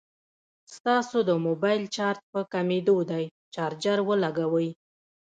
[0.75, 4.69] ستاسو د موبايل چارج په کميدو دی، چارجر ولګوئ